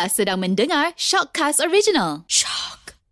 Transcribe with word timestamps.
Anda 0.00 0.08
sedang 0.08 0.40
mendengar 0.40 0.96
Shockcast 0.96 1.60
Original. 1.60 2.24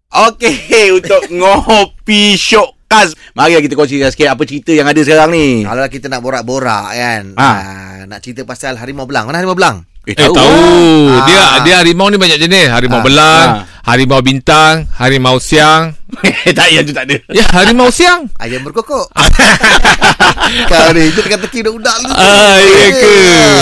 Okey, 0.09 0.57
untuk 0.97 1.21
ngopi 1.29 2.33
syokkas. 2.33 3.13
Mari 3.37 3.61
kita 3.61 3.77
kongsikan 3.77 4.09
sikit 4.09 4.33
apa 4.33 4.49
cerita 4.49 4.73
yang 4.73 4.89
ada 4.89 4.97
sekarang 4.97 5.29
ni. 5.29 5.69
Kalau 5.69 5.85
kita 5.85 6.09
nak 6.09 6.25
borak-borak 6.25 6.89
kan 6.89 7.37
Ha. 7.37 7.45
ha. 7.45 7.61
Nak 8.09 8.25
cerita 8.25 8.49
pasal 8.49 8.81
harimau 8.81 9.05
belang 9.05 9.29
Mana 9.29 9.37
harimau 9.37 9.53
belang? 9.53 9.85
Eh, 10.09 10.17
Eh 10.17 10.33
tahu. 10.33 10.33
Ah. 10.33 11.29
Dia 11.29 11.43
dia 11.61 11.75
harimau 11.77 12.09
ni 12.09 12.17
banyak 12.17 12.41
jenis. 12.41 12.73
Harimau 12.73 13.01
Ah. 13.01 13.05
belang, 13.05 13.49
Ah. 13.53 13.78
Harimau 13.89 14.21
bintang, 14.21 14.85
harimau 15.01 15.41
siang. 15.41 15.97
tak 16.57 16.69
yang 16.69 16.85
tu 16.85 16.93
tak 16.93 17.09
ada. 17.09 17.17
Ya, 17.33 17.45
harimau 17.53 17.89
siang. 17.89 18.33
Ayam 18.41 18.65
berkokok 18.65 19.13
Kau 20.73 20.89
ni 20.97 21.13
Itu 21.13 21.21
teka-teki 21.21 21.69
budak 21.69 22.01
lu 22.01 22.09
Ah, 22.09 22.57
ya 22.57 22.89
ke? 22.97 23.13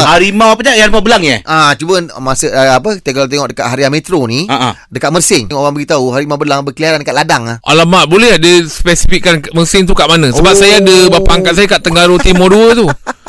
Harimau 0.06 0.54
apa 0.54 0.62
tak? 0.62 0.78
Yang 0.78 0.86
harimau 0.86 1.02
belang 1.02 1.22
ya? 1.26 1.42
Ah, 1.42 1.74
cuba 1.74 2.06
masa 2.22 2.46
uh, 2.46 2.78
apa 2.78 3.02
kita 3.02 3.10
kalau 3.10 3.26
tengok 3.26 3.50
dekat 3.50 3.66
Harian 3.66 3.90
Metro 3.90 4.22
ni, 4.30 4.46
ah. 4.46 4.78
dekat 4.86 5.10
Mersing 5.10 5.50
orang 5.50 5.74
beritahu 5.74 6.14
harimau 6.14 6.38
belang 6.38 6.62
berkeliaran 6.62 7.02
dekat 7.02 7.18
ladang 7.18 7.42
ah. 7.50 7.56
Alamak, 7.66 8.06
boleh 8.06 8.38
ada 8.38 8.52
spesifikkan 8.62 9.42
mesin 9.50 9.82
tu 9.82 9.98
kat 9.98 10.06
mana? 10.06 10.30
Sebab 10.30 10.54
Oh. 10.54 10.58
saya 10.58 10.78
ada 10.78 10.96
bapa 11.10 11.30
angkat 11.36 11.52
saya 11.58 11.66
kat 11.66 11.80
Tenggara 11.82 12.14
Timur 12.22 12.48
2 12.48 12.78
tu. 12.78 12.86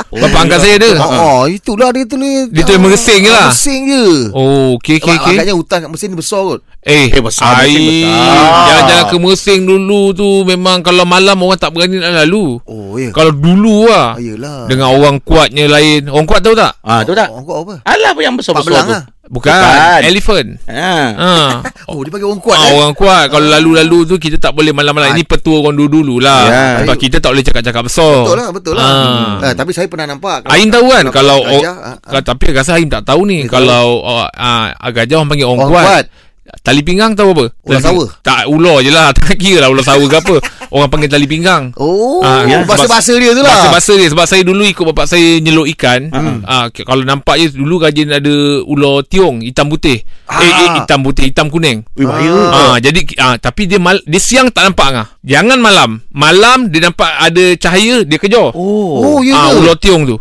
Bapa 0.07 0.37
angkat 0.45 0.59
saya 0.61 0.73
ada. 0.79 0.91
Oh, 1.01 1.09
oh, 1.09 1.41
itulah 1.49 1.89
dia 1.89 2.05
tulis. 2.05 2.53
Dia 2.53 2.63
tulis 2.63 2.79
mersing 2.79 3.25
je 3.25 3.31
lah. 3.33 3.49
Mersing 3.49 3.81
je. 3.89 4.05
Oh, 4.31 4.77
okey 4.77 5.01
okey 5.01 5.15
okey. 5.17 5.35
Agaknya 5.41 5.55
hutan 5.57 5.77
kat 5.83 5.89
Mersing 5.89 6.09
ni 6.13 6.17
besar 6.21 6.45
kot. 6.45 6.61
Eh, 6.87 7.11
Eh, 7.11 7.19
besar, 7.19 7.51
mesin 7.59 7.75
ai, 7.75 7.87
besar. 7.99 8.63
Jalan-jalan 8.63 9.05
ke 9.05 9.17
Mersing 9.19 9.61
dulu 9.63 10.01
tu 10.11 10.27
memang 10.41 10.79
kalau 10.79 11.03
malam 11.03 11.35
orang 11.37 11.59
tak 11.59 11.75
berani 11.75 11.99
nak 11.99 12.23
lalu. 12.23 12.63
Oh, 12.63 12.95
ya. 12.95 13.11
Kalau 13.11 13.29
dulu 13.29 13.85
lah. 13.85 14.15
Ah, 14.15 14.23
yelah. 14.23 14.65
Dengan 14.65 14.87
orang 14.89 15.19
kuatnya 15.19 15.67
lain. 15.67 16.07
Orang 16.07 16.23
kuat 16.23 16.39
tahu 16.39 16.55
tak? 16.55 16.79
Ah, 16.79 17.03
tu 17.03 17.11
tak? 17.11 17.27
Oh, 17.27 17.43
kau 17.43 17.67
apa? 17.67 17.83
Alah 17.83 18.15
apa 18.15 18.21
yang 18.21 18.33
Pak 18.33 18.39
besar-besar 18.41 18.81
tu. 18.81 18.95
ah. 18.95 19.03
Bukan. 19.27 19.51
Bukan. 19.51 19.99
Elephant. 20.07 20.49
Ha. 20.65 20.95
Ha. 21.11 21.31
Oh, 21.91 21.99
dia 21.99 22.11
bagi 22.11 22.23
orang 22.23 22.39
kuat 22.39 22.55
Ah, 22.55 22.67
eh. 22.67 22.73
orang 22.73 22.91
kuat 22.91 23.25
Kalau 23.27 23.47
lalu-lalu 23.47 24.03
tu 24.03 24.15
Kita 24.15 24.35
tak 24.37 24.51
boleh 24.51 24.71
malam-malam. 24.71 25.15
Ini 25.15 25.23
petua 25.23 25.63
orang 25.63 25.71
dulu-dulu 25.73 26.19
lah 26.19 26.43
Ya. 26.43 26.63
Sebab 26.83 26.95
kita 26.95 27.15
tak 27.17 27.31
boleh 27.31 27.39
cakap-cakap 27.41 27.79
besar 27.81 28.23
Betul 28.23 28.35
lah, 28.35 28.49
betul 28.51 28.73
lah. 28.75 28.83
Ah. 28.83 29.31
Ah, 29.41 29.53
tapi 29.55 29.71
saya 29.71 29.87
pernah 29.87 30.03
nampak. 30.05 30.47
Ain 30.47 30.67
tahu 30.67 30.83
kan 30.85 31.07
Kalau 31.09 31.39
oh, 31.39 31.59
gajah, 31.59 31.75
ah, 31.77 31.95
ah. 31.95 32.19
Tapi 32.19 32.43
rasa 32.51 32.75
Ain 32.75 32.87
tak 32.87 33.03
tahu 33.03 33.23
ni 33.23 33.47
Kalau 33.47 33.99
oh, 33.99 34.27
ah, 34.27 34.67
Gajah 34.85 35.15
orang 35.17 35.29
panggil 35.29 35.47
orang, 35.47 35.59
Orang 35.61 35.71
kuat. 35.71 35.85
kuat. 35.85 36.05
Tali 36.59 36.79
pinggang 36.79 37.11
tahu 37.11 37.31
apa? 37.31 37.45
Ular 37.61 37.77
Tali- 37.77 37.85
sawa. 37.93 38.05
Tak 38.19 38.47
ular 38.47 38.79
je 38.79 38.89
lah 38.89 39.11
Tak 39.17 39.35
kira 39.35 39.59
lah 39.59 39.69
ular 39.69 39.81
sawa 39.81 40.03
ke 40.03 40.17
apa 40.17 40.35
Orang 40.69 40.87
panggil 40.87 41.07
tali 41.07 41.23
pinggang 41.23 41.71
Oh, 41.75 42.19
Ah, 42.19 42.43
ya. 42.43 42.61
bahasa-bahasa 42.61 43.15
dia 43.15 43.31
tu 43.31 43.39
lah. 43.39 43.51
Bahasa-bahasa 43.67 43.93
dia 43.95 44.07
Sebab 44.07 44.25
saya 44.25 44.41
dulu 44.41 44.63
ikut 44.63 44.83
bapak 44.85 45.05
saya 45.05 45.37
nyeluk 45.37 45.67
ikan 45.73 46.11
ah, 46.43 46.67
k- 46.67 46.81
Kalau 46.81 47.01
nampak 47.01 47.35
je 47.37 47.51
Dulu 47.53 47.79
rajin 47.79 48.09
ada 48.09 48.33
ular 48.61 49.03
tiung 49.03 49.39
Hitam 49.39 49.67
putih 49.67 50.03
Ah. 50.27 50.37
Eh, 50.37 50.51
eh 50.51 50.69
hitam 50.77 50.99
putih 51.01 51.23
Hitam 51.25 51.47
kuning 51.47 51.87
Ui, 51.93 52.03
bahaya. 52.03 52.35
Ah, 52.49 52.75
jadi 52.77 52.99
ah, 53.17 53.35
tapi 53.37 53.63
dia 53.63 53.77
mal, 53.77 53.95
dia 54.03 54.19
siang 54.19 54.47
tak 54.47 54.67
nampak 54.67 54.87
ngah. 54.89 55.07
Jangan 55.21 55.55
malam. 55.57 55.89
Malam 56.09 56.67
dia 56.67 56.83
nampak 56.83 57.07
ada 57.07 57.55
cahaya 57.55 58.03
dia 58.03 58.17
kejar. 58.17 58.51
Oh, 58.51 59.19
ya 59.19 59.31
ah, 59.33 59.49
ke? 59.49 59.57
ular 59.57 59.75
tiung 59.75 60.03
tu. 60.03 60.19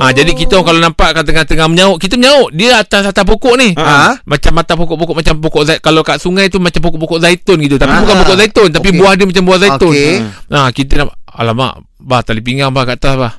Ah, 0.00 0.10
jadi 0.10 0.32
kita 0.32 0.56
kalau 0.58 0.80
nampak 0.80 1.12
kat 1.12 1.22
tengah-tengah 1.22 1.68
menyauk, 1.68 2.00
kita 2.00 2.16
menyauk. 2.16 2.48
Dia 2.50 2.80
atas 2.80 3.04
atas 3.04 3.20
pokok 3.20 3.54
ni. 3.54 3.76
Ah. 3.76 4.16
Macam 4.24 4.56
mata 4.56 4.72
pokok-pokok 4.72 5.14
macam 5.14 5.34
pokok 5.38 5.62
zai, 5.62 5.76
kalau 5.76 6.00
kat 6.00 6.16
sungai 6.16 6.48
tu 6.48 6.56
macam 6.56 6.80
pokok-pokok 6.80 7.20
zaitun 7.20 7.60
gitu. 7.60 7.76
Tapi 7.76 7.92
Ah. 7.92 8.00
bukan 8.00 8.14
pokok 8.18 8.36
zaitun, 8.36 8.68
tapi 8.70 8.88
Okey. 8.88 8.98
buah 8.98 9.12
dia 9.12 9.26
macam 9.28 9.44
buah 9.44 9.58
zaitun. 9.60 9.92
Okey. 9.92 10.14
Ah, 10.48 10.68
kita 10.72 10.92
nak 10.96 11.08
alamak, 11.28 11.72
bah 11.96 12.24
tali 12.24 12.40
pinggang 12.40 12.72
bah 12.72 12.82
kat 12.82 12.96
atas 12.96 13.14
bah. 13.14 13.32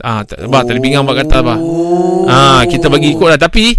Ah, 0.00 0.26
ta- 0.26 0.42
bah 0.44 0.66
tali 0.66 0.82
pinggang 0.82 1.06
bah 1.06 1.14
kat 1.14 1.30
atas 1.30 1.40
bah. 1.40 1.58
Ah, 2.26 2.62
kita 2.66 2.90
bagi 2.90 3.14
ikut 3.14 3.26
lah 3.26 3.38
tapi 3.38 3.78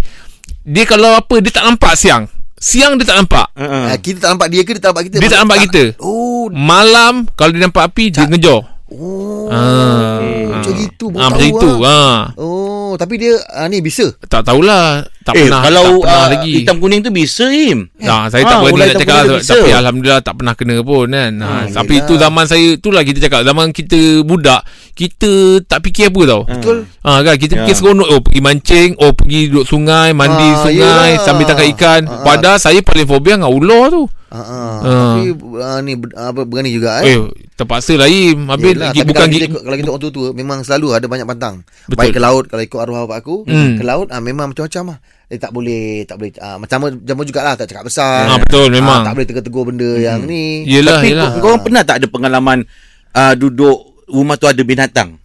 dia 0.62 0.84
kalau 0.84 1.12
apa 1.12 1.36
dia 1.38 1.52
tak 1.52 1.68
nampak 1.68 1.92
siang. 1.94 2.24
Siang 2.56 2.94
dia 2.94 3.04
tak 3.04 3.18
nampak. 3.18 3.50
Ha. 3.52 3.90
Ah, 3.90 3.98
kita 3.98 4.22
tak 4.22 4.30
nampak 4.32 4.48
dia 4.48 4.62
ke 4.62 4.72
dia 4.72 4.80
tak 4.80 4.94
nampak 4.94 5.04
kita? 5.10 5.16
Dia 5.18 5.28
tak 5.28 5.40
nampak 5.42 5.58
kita. 5.66 5.82
Oh, 5.98 6.46
Malam 6.48 7.26
kalau 7.34 7.50
dia 7.50 7.60
nampak 7.60 7.84
api 7.84 8.08
dia 8.08 8.24
ngejar. 8.24 8.71
Oh. 8.96 9.48
Ah. 9.48 10.20
Macam 10.52 10.72
gitu 10.76 11.08
baru 11.08 11.22
Ah 11.22 11.28
macam 11.32 11.48
itu. 11.48 11.68
lah. 11.80 11.88
Ah. 11.88 12.20
Oh, 12.40 12.92
tapi 13.00 13.14
dia 13.16 13.34
ah, 13.52 13.66
ni 13.68 13.80
bisa. 13.80 14.12
Tak 14.28 14.44
tahulah. 14.46 15.06
Tak 15.22 15.32
Eh, 15.32 15.46
pernah 15.46 15.62
kalau 15.62 15.84
tak 15.84 16.02
pernah 16.02 16.18
ah, 16.18 16.28
lagi. 16.28 16.52
hitam 16.56 16.76
kuning 16.76 17.00
tu 17.00 17.10
bisa, 17.10 17.46
Im. 17.46 17.86
Nah, 17.96 18.26
saya 18.26 18.42
Ah, 18.42 18.48
tak 18.48 18.58
berani 18.58 18.74
ular 18.74 18.84
nak 18.84 18.96
cakap 18.96 19.14
lah, 19.14 19.24
bisa. 19.32 19.52
tapi 19.52 19.70
alhamdulillah 19.72 20.20
tak 20.20 20.34
pernah 20.34 20.54
kena 20.54 20.76
pun 20.80 21.06
kan. 21.06 21.32
Ha, 21.36 21.46
Hmm, 21.48 21.66
tapi 21.70 21.92
itu 21.96 22.12
zaman 22.16 22.44
saya 22.44 22.66
itulah 22.72 23.02
kita 23.02 23.18
cakap 23.20 23.40
zaman 23.42 23.66
kita 23.70 24.00
budak, 24.20 24.60
kita 24.92 25.30
tak 25.62 25.78
fikir 25.80 26.08
apa 26.08 26.22
tau. 26.26 26.42
Betul. 26.44 26.78
Ha 27.00 27.10
kan 27.20 27.34
kita 27.36 27.52
Ya. 27.52 27.58
fikir 27.62 27.74
seronok 27.76 28.08
oh 28.08 28.20
pergi 28.20 28.40
mancing, 28.40 28.90
oh 28.96 29.12
pergi 29.12 29.40
duduk 29.46 29.64
sungai, 29.64 30.10
mandi 30.12 30.42
Ah, 30.44 30.58
sungai 30.60 30.74
yelah. 31.08 31.22
sambil 31.22 31.44
tangkap 31.44 31.66
ikan. 31.70 32.00
Ah. 32.04 32.22
Padahal 32.22 32.58
saya 32.58 32.78
paling 32.80 33.04
fobia 33.04 33.34
dengan 33.36 33.48
ular 33.48 33.88
tu. 33.88 34.04
Ha 34.28 34.38
ah. 34.38 34.76
Ah. 34.80 35.14
Tapi 35.14 35.22
ah, 35.56 35.78
ni 35.80 35.92
apa 36.10 36.40
berani 36.42 36.70
juga 36.70 36.98
eh. 37.00 37.14
Eh, 37.14 37.20
terpaksa 37.54 37.94
lain. 37.94 38.48
Habis 38.48 38.72
Yelah, 38.72 38.90
lagi 38.90 39.00
bukan 39.02 39.14
kalau 39.22 39.28
kita, 39.30 39.46
kalau 39.54 39.76
kita 39.76 39.88
orang 39.88 40.02
tua-tua 40.02 40.28
memang 40.32 40.58
selalu 40.62 40.86
ada 40.92 41.06
banyak 41.06 41.26
pantang. 41.26 41.54
Betul. 41.84 41.98
Baik 41.98 42.12
ke 42.12 42.20
laut 42.20 42.44
kalau 42.46 42.62
ikut 42.62 42.78
arwah 42.80 43.04
bapak 43.04 43.18
aku, 43.20 43.36
Hmm. 43.44 43.76
ke 43.76 43.84
laut 43.84 44.08
ah 44.08 44.18
memang 44.18 44.50
macam-macam 44.50 44.84
lah. 44.88 44.98
Eh 45.32 45.40
tak 45.40 45.48
boleh 45.48 46.04
tak 46.04 46.20
boleh 46.20 46.28
ah, 46.38 46.60
macam 46.60 46.92
jamu 47.00 47.24
jugalah 47.24 47.56
tak 47.56 47.64
cakap 47.64 47.88
besar. 47.88 48.28
Ah, 48.28 48.36
betul, 48.36 48.68
memang. 48.68 49.00
Ah, 49.00 49.06
tak 49.08 49.12
boleh 49.16 49.26
tegur-tegur 49.26 49.64
benda 49.64 49.90
yang 49.96 50.28
ni. 50.28 50.68
Yelah, 50.68 51.00
Tapi 51.00 51.08
yelah. 51.08 51.30
kau, 51.40 51.56
kau 51.56 51.64
pernah 51.64 51.80
tak 51.80 52.04
ada 52.04 52.06
pengalaman 52.06 52.68
uh, 53.16 53.32
duduk 53.32 53.96
rumah 54.12 54.36
tu 54.36 54.44
ada 54.44 54.60
binatang? 54.60 55.16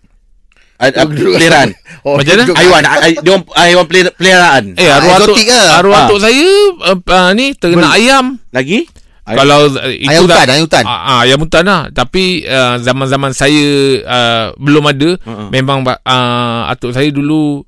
Uh, 0.79 0.93
peliharaan. 1.11 1.75
Oh, 2.05 2.15
Macam 2.15 2.37
mana? 2.37 2.53
Haiwan, 2.55 2.81
ah, 2.85 2.95
ah, 2.95 3.09
dia 3.09 3.31
orang 3.33 3.43
haiwan 3.51 3.85
pelihara- 3.89 4.15
peliharaan. 4.15 4.63
Eh, 4.77 4.87
Ah, 4.87 4.95
arwah 4.95 5.17
ke? 5.25 5.61
arwah 5.75 5.97
Ah. 5.97 6.03
atuk 6.07 6.19
saya 6.21 6.47
uh, 6.85 6.97
uh, 7.03 7.29
ni 7.35 7.45
ternak 7.51 7.91
ayam. 7.91 8.25
Lagi? 8.53 8.87
Kalau 9.27 9.67
uh, 9.67 9.91
itu 9.91 10.07
Ayam 10.07 10.23
dah- 10.23 10.39
hutan, 10.39 10.47
ayam 10.47 10.63
hutan. 10.63 10.83
Ah, 10.87 11.01
ah, 11.03 11.19
ayam 11.27 11.39
hutan 11.43 11.63
lah. 11.67 11.81
Tapi 11.91 12.47
uh, 12.47 12.79
zaman-zaman 12.79 13.35
saya 13.35 13.65
uh, 14.07 14.45
belum 14.55 14.87
ada. 14.87 15.19
Uh-uh. 15.19 15.49
Memang 15.51 15.83
uh, 15.83 16.71
atuk 16.71 16.95
saya 16.95 17.11
dulu 17.11 17.67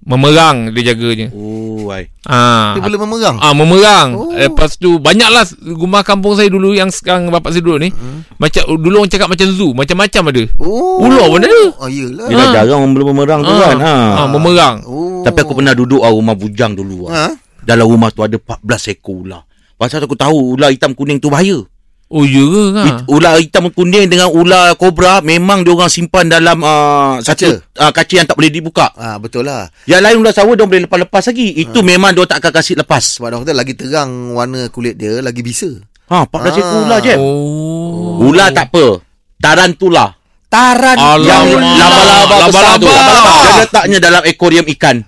memerang 0.00 0.72
dia 0.72 0.92
jaganya. 0.92 1.28
Oh, 1.30 1.92
ai. 1.92 2.08
Ah, 2.24 2.72
Dia 2.72 2.82
boleh 2.82 3.00
memerang. 3.00 3.36
Ah 3.36 3.52
memerang. 3.52 4.08
Oh. 4.16 4.32
Lepas 4.32 4.76
tu 4.76 4.96
banyaklah 4.96 5.44
rumah 5.60 6.00
kampung 6.00 6.34
saya 6.34 6.48
dulu 6.48 6.72
yang 6.72 6.88
sekarang 6.88 7.28
bapak 7.28 7.52
saya 7.52 7.60
duduk 7.60 7.78
ni. 7.78 7.88
Hmm. 7.92 8.24
Macam 8.36 8.62
dulu 8.80 8.94
orang 8.98 9.12
cakap 9.12 9.28
macam 9.28 9.48
zoo, 9.52 9.76
macam-macam 9.76 10.22
ada. 10.32 10.44
Oh. 10.56 11.04
Ular 11.04 11.26
pun 11.28 11.40
ada. 11.40 11.62
Oh, 11.76 11.88
yelah. 11.88 12.26
Dia 12.26 12.36
dah 12.36 12.46
Ah. 12.46 12.52
jarang 12.56 12.80
orang 12.80 12.92
belum 12.96 13.06
memerang 13.12 13.40
tu 13.42 13.52
kan. 13.52 13.76
Ha. 13.78 13.94
Ah, 14.16 14.28
memerang. 14.28 14.76
Oh. 14.88 15.20
Tapi 15.20 15.38
aku 15.38 15.52
pernah 15.52 15.74
duduk 15.76 16.00
ah, 16.00 16.10
rumah 16.10 16.32
bujang 16.32 16.72
dulu. 16.72 17.06
Ah. 17.06 17.28
Ha? 17.28 17.36
Dalam 17.60 17.84
rumah 17.84 18.08
tu 18.08 18.24
ada 18.24 18.34
14 18.34 18.64
ekor 18.88 19.20
ular. 19.22 19.44
Pasal 19.76 20.04
aku 20.04 20.16
tahu 20.16 20.56
ular 20.56 20.72
hitam 20.72 20.92
kuning 20.92 21.20
tu 21.20 21.28
bahaya. 21.28 21.60
Oh 22.10 22.26
ya 22.26 22.42
ke 22.42 22.62
ha? 22.74 22.82
Ha. 22.82 22.94
Ular 23.06 23.38
hitam 23.38 23.70
kuning 23.70 24.10
dengan 24.10 24.34
ular 24.34 24.74
kobra 24.74 25.22
memang 25.22 25.62
dia 25.62 25.70
orang 25.70 25.86
simpan 25.86 26.26
dalam 26.26 26.58
uh, 26.58 27.22
satu 27.22 27.62
uh, 27.78 27.94
kaca 27.94 28.14
yang 28.18 28.26
tak 28.26 28.34
boleh 28.34 28.50
dibuka. 28.50 28.90
Ah 28.98 29.14
betul 29.22 29.46
lah. 29.46 29.70
Yang 29.86 30.00
lain 30.02 30.16
ular 30.18 30.34
sawa 30.34 30.58
dia 30.58 30.66
boleh 30.66 30.82
lepas-lepas 30.90 31.30
lagi. 31.30 31.54
Itu 31.54 31.86
memang 31.86 32.10
dia 32.10 32.26
tak 32.26 32.42
akan 32.42 32.52
kasih 32.58 32.74
lepas. 32.82 32.98
Sebab 33.14 33.30
doktor 33.30 33.54
lagi 33.54 33.78
terang 33.78 34.34
warna 34.34 34.66
kulit 34.74 34.98
dia 34.98 35.22
lagi 35.22 35.38
bisa. 35.46 35.70
Ha, 36.10 36.26
14 36.26 36.58
ekor 36.58 36.66
Ah. 36.66 36.86
ular 36.90 36.98
je. 36.98 37.14
Oh. 37.14 38.26
Ular 38.26 38.50
tak 38.50 38.74
apa. 38.74 38.98
Tarantula. 39.38 40.10
Taran. 40.50 40.98
Yang 41.22 41.62
laba-laba 41.78 42.36
besar 42.50 42.74
tu. 42.74 42.90
Laba-laba. 42.90 43.32
Dia 43.38 43.52
letaknya 43.62 43.98
dalam 44.02 44.22
aquarium 44.26 44.66
ikan. 44.74 45.06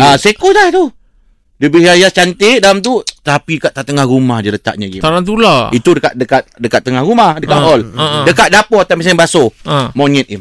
Ah, 0.00 0.16
seekor 0.16 0.56
dah 0.56 0.72
tu. 0.72 0.88
Dia 1.60 1.68
berhias 1.68 2.08
cantik 2.10 2.58
dalam 2.58 2.80
tu 2.80 2.98
tapi 3.20 3.60
kat 3.60 3.76
tengah 3.76 4.02
rumah 4.02 4.40
dia 4.40 4.48
letaknya 4.48 4.88
game. 4.88 5.04
Tarantula. 5.04 5.68
Itu 5.70 5.92
dekat 5.92 6.16
dekat 6.16 6.48
dekat 6.56 6.80
tengah 6.80 7.04
rumah, 7.04 7.36
dekat 7.36 7.52
Ah, 7.52 7.62
hall. 7.62 7.80
ah, 7.92 8.00
ah. 8.00 8.22
Dekat 8.24 8.48
dapur 8.48 8.80
atas 8.80 8.96
mesin 8.96 9.12
basuh. 9.12 9.52
Ah. 9.62 9.92
Monyet 9.92 10.24
im. 10.26 10.40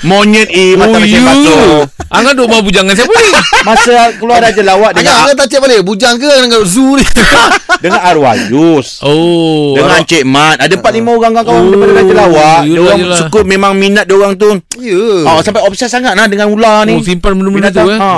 Monyet 0.00 0.46
im 0.48 0.78
atas 0.78 0.94
Oh, 0.94 1.02
mesin 1.02 1.18
ya. 1.18 1.26
basuh. 1.26 1.66
Angah 2.08 2.32
duk 2.32 2.46
mau 2.46 2.62
bujangan 2.62 2.94
siapa 2.94 3.10
ni? 3.10 3.30
Masa 3.68 4.14
keluar 4.16 4.40
Raja 4.40 4.62
Lawak 4.64 4.94
Agak 4.94 5.02
dengan 5.02 5.14
agak 5.20 5.34
tak 5.36 5.46
cek 5.50 5.60
balik 5.60 5.80
Bujang 5.84 6.16
ke 6.16 6.24
dengan 6.40 6.64
zoo 6.64 6.96
ni 6.96 7.04
dengan 7.84 8.00
arwah 8.00 8.32
Yus. 8.48 9.04
Oh. 9.04 9.76
Dengan 9.76 10.00
Cik 10.00 10.24
Mat 10.24 10.56
Ada 10.56 10.72
4-5 10.72 11.04
orang 11.04 11.32
kawan 11.36 11.52
Oh, 11.52 11.68
daripada 11.68 11.92
Raja 11.94 12.14
Lawak 12.16 12.60
Dia 12.64 12.80
orang 12.80 13.00
suka 13.12 13.40
Memang 13.44 13.72
minat 13.76 14.08
dia 14.08 14.16
orang 14.16 14.34
tu 14.34 14.48
Ya 14.80 15.04
oh, 15.28 15.44
Sampai 15.44 15.60
obses 15.60 15.84
sangat 15.86 16.16
lah 16.16 16.24
Dengan 16.24 16.48
ular 16.48 16.88
ni 16.88 16.96
Oh, 16.96 17.04
simpan 17.04 17.36
benda-benda 17.36 17.68
tu 17.68 17.84
eh. 17.84 17.98
ha. 18.00 18.14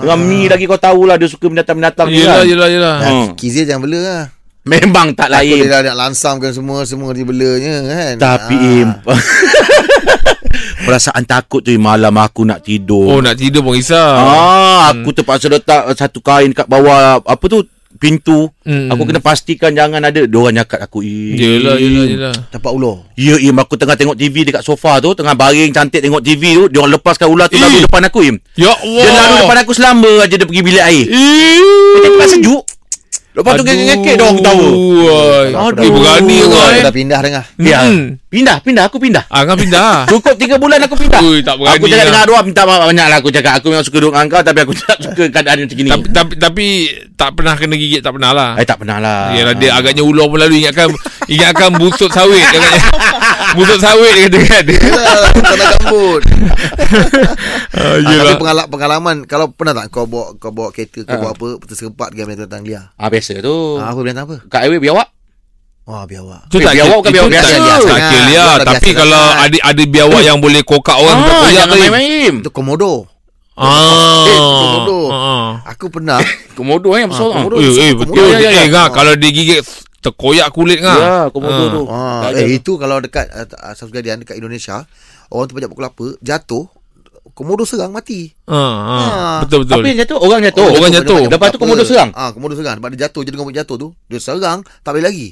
Ah, 0.00 0.02
Dengan 0.02 0.18
Mi 0.22 0.40
lagi 0.46 0.64
kau 0.64 0.74
tahulah 0.74 1.14
Dia 1.14 1.28
suka 1.28 1.46
binatang-binatang 1.46 2.08
ni 2.08 2.18
Yelah, 2.18 2.40
kan 2.40 2.48
yelah, 2.48 2.68
yelah. 2.68 2.96
Ha. 2.98 3.10
Kizia 3.34 3.62
jangan 3.62 3.84
bela 3.84 3.98
lah 4.00 4.22
Memang 4.62 5.12
tak 5.12 5.28
lain 5.28 5.56
dia 5.58 5.68
dah 5.70 5.80
nak 5.82 5.96
lansamkan 5.98 6.50
semua 6.50 6.84
Semua 6.84 7.12
dia 7.12 7.22
belanya 7.22 7.74
kan 7.82 8.14
Tapi 8.16 8.54
Ah. 8.54 8.72
Im 8.78 8.90
Perasaan 10.80 11.22
takut 11.22 11.60
tu 11.60 11.70
Malam 11.76 12.12
aku 12.14 12.42
nak 12.42 12.60
tidur 12.60 13.06
Oh, 13.06 13.20
nak 13.20 13.36
tidur 13.36 13.60
pun 13.62 13.72
risau. 13.72 13.96
Ah, 13.96 14.90
aku 14.90 15.12
terpaksa 15.12 15.46
letak 15.46 15.92
satu 15.94 16.18
kain 16.18 16.50
kat 16.50 16.64
bawah 16.64 17.20
apa 17.20 17.44
tu 17.46 17.62
pintu. 18.00 18.48
Hmm. 18.64 18.88
Aku 18.88 19.04
kena 19.04 19.20
pastikan 19.20 19.76
jangan 19.76 20.00
ada 20.00 20.24
diorang 20.24 20.56
nyakat 20.56 20.80
aku. 20.80 21.04
Im. 21.04 21.36
Yelah, 21.36 21.76
yelah, 21.76 22.04
yelah. 22.08 22.34
Dapat 22.48 22.70
ular. 22.72 23.04
Ya, 23.14 23.36
Im. 23.36 23.54
Aku 23.60 23.76
tengah 23.76 23.94
tengok 23.94 24.16
TV 24.16 24.48
dekat 24.48 24.64
sofa 24.64 24.96
tu. 24.98 25.12
Tengah 25.12 25.36
baring 25.36 25.70
cantik 25.70 26.00
tengok 26.00 26.24
TV 26.24 26.56
tu. 26.56 26.64
Diorang 26.72 26.96
lepaskan 26.96 27.28
ular 27.28 27.52
tu 27.52 27.54
Eh. 27.54 27.62
lalu 27.62 27.84
depan 27.84 28.02
aku, 28.08 28.24
Im. 28.24 28.36
Ya 28.56 28.72
Allah. 28.72 29.04
Dia 29.04 29.12
lalu 29.12 29.34
depan 29.44 29.58
aku 29.60 29.72
selama 29.76 30.10
aja 30.24 30.34
dia 30.34 30.46
pergi 30.48 30.62
bilik 30.64 30.82
air. 30.82 31.04
Eh. 31.04 31.60
Dia 31.94 32.08
tempat 32.08 32.28
sejuk. 32.32 32.64
Lepas 33.30 33.62
tu 33.62 33.62
ngekek 33.62 34.14
dia 34.18 34.24
orang 34.26 34.38
ketawa. 34.42 34.68
Aduh. 35.70 35.82
Eh, 35.86 35.90
berani 35.94 36.36
Aku 36.42 36.50
kau 36.50 36.66
eh. 36.66 36.82
dah 36.82 36.94
pindah 36.94 37.18
dengar. 37.22 37.44
Ya. 37.62 37.78
Hmm. 37.86 38.18
Pindah, 38.26 38.58
pindah. 38.58 38.84
Aku 38.90 38.98
pindah. 38.98 39.22
Ah, 39.30 39.46
kau 39.46 39.54
pindah. 39.54 40.02
Cukup 40.10 40.34
3 40.34 40.58
bulan 40.58 40.82
aku 40.82 40.98
pindah. 40.98 41.22
Ui, 41.22 41.38
tak 41.38 41.54
berani 41.54 41.78
aku 41.78 41.86
cakap 41.86 42.02
lah. 42.02 42.10
dengan 42.10 42.22
Arwah 42.26 42.42
minta 42.42 42.62
maaf 42.66 42.90
banyak 42.90 43.06
lah 43.06 43.16
aku 43.22 43.30
cakap. 43.30 43.52
Aku 43.62 43.66
memang 43.70 43.86
suka 43.86 43.98
duduk 44.02 44.12
dengan 44.18 44.26
kau 44.26 44.42
tapi 44.42 44.58
aku 44.66 44.72
tak 44.82 44.96
suka 44.98 45.22
keadaan 45.30 45.56
macam 45.62 45.76
gini. 45.78 45.90
tapi, 45.94 46.06
tapi 46.10 46.32
tapi 46.42 46.66
tak 47.14 47.30
pernah 47.38 47.54
kena 47.54 47.74
gigit 47.78 48.02
tak 48.02 48.12
pernah 48.18 48.30
lah. 48.34 48.50
Eh 48.58 48.66
tak 48.66 48.78
pernah 48.82 48.98
lah. 48.98 49.30
Yalah 49.30 49.54
dia 49.54 49.70
agaknya 49.78 50.02
ular 50.02 50.26
pun 50.26 50.38
lalu 50.42 50.66
ingatkan 50.66 50.90
ingatkan 51.30 51.70
busut 51.78 52.10
sawit 52.10 52.42
busut 53.52 53.78
sawit 53.78 54.12
dia 54.12 54.24
kata 54.24 54.38
kan. 54.40 54.64
Tak 54.64 55.54
nak 55.54 55.68
gambut. 55.76 56.22
Ah, 57.72 57.96
Ah, 57.96 58.16
tapi 58.20 58.34
pengalaman, 58.36 58.66
pengalaman 58.68 59.16
kalau 59.24 59.46
pernah 59.48 59.72
tak 59.72 59.88
kau 59.88 60.04
bawa 60.04 60.34
kau 60.36 60.50
bawa 60.50 60.68
kereta 60.70 61.00
kau 61.02 61.16
Ah. 61.22 61.32
bawa 61.32 61.54
apa 61.54 61.64
terserempak 61.64 62.08
dengan 62.10 62.26
binatang 62.28 62.62
liar. 62.62 62.92
Ah 62.94 63.06
biasa 63.06 63.38
tu. 63.38 63.78
Ah, 63.78 63.88
apa 63.88 64.00
binatang 64.00 64.26
apa? 64.26 64.36
Kat 64.46 64.60
highway 64.62 64.80
biawak. 64.80 65.08
Wah, 65.82 66.04
biawak. 66.04 66.46
Tu 66.46 66.56
Eh, 66.56 66.62
tak 66.62 66.74
biawak 66.76 66.96
bukan 66.96 67.08
itu 67.08 67.16
biawak 67.16 67.30
tak- 67.30 67.40
biasa. 67.40 67.50
Tak 67.50 67.64
Biasa. 67.64 67.88
kira 68.04 68.26
Biawak 68.28 68.56
dah 68.56 68.66
Tapi 68.68 68.90
kalau 68.92 69.22
ada 69.32 69.58
ada 69.64 69.82
biawak 69.88 70.22
yang 70.22 70.38
boleh 70.38 70.60
kokak 70.62 70.96
orang 70.96 71.18
tak 71.20 71.32
ah, 71.32 71.48
jangan 71.48 71.66
tu. 71.68 71.80
main-main. 71.80 72.34
Itu 72.38 72.50
komodo. 72.50 72.92
Ah. 73.52 74.24
Eh, 74.24 74.38
komodo. 74.38 74.98
Ah. 75.08 75.50
Aku 75.66 75.86
pernah 75.88 76.18
Komodo 76.56 76.88
eh 76.92 77.00
yang 77.00 77.10
besar. 77.10 77.26
Ah. 77.26 77.42
Eh, 77.56 77.70
eh 77.80 77.90
Komodo. 77.90 77.96
betul. 77.96 78.26
Ya, 78.30 78.38
ya, 78.40 78.62
ya. 78.62 78.62
Eh, 78.68 78.88
kalau 78.90 79.12
dia 79.14 79.30
gigit 79.30 79.62
terkoyak 80.00 80.48
kulit 80.50 80.80
ngah. 80.80 80.98
Ya, 80.98 81.14
komodo 81.28 81.54
Ah. 81.56 81.70
tu. 81.70 81.82
Ada. 82.26 82.40
eh 82.40 82.50
itu 82.52 82.72
kalau 82.74 82.98
dekat 82.98 83.28
uh, 83.28 83.44
South 83.72 83.88
Guardian 83.88 84.18
dekat 84.18 84.36
Indonesia, 84.36 84.84
orang 85.28 85.46
tu 85.46 85.54
banyak 85.54 85.68
pukul 85.68 85.86
apa, 85.86 86.06
jatuh, 86.18 86.64
komodo 87.30 87.62
serang 87.62 87.90
mati. 87.90 88.32
Ah, 88.44 88.56
ah. 88.56 88.98
Ah. 88.98 89.38
Betul 89.40 89.64
betul. 89.64 89.76
Apa 89.76 89.86
yang 89.86 90.00
jatuh? 90.00 90.18
Orang 90.18 90.40
jatuh. 90.42 90.62
Oh, 90.62 90.72
orang 90.74 90.92
jatuh. 90.92 91.20
Lepas 91.26 91.48
tu 91.50 91.58
komodo 91.58 91.82
serang? 91.82 92.10
Ah, 92.12 92.30
komodo 92.30 92.52
serang. 92.52 92.76
Sebab 92.76 92.88
dia 92.90 93.06
jatuh, 93.06 93.22
jadi 93.22 93.36
komodo 93.36 93.54
jatuh 93.54 93.76
tu, 93.76 93.88
dia 94.06 94.18
serang, 94.18 94.60
tak 94.80 94.92
boleh 94.92 95.04
lagi. 95.04 95.28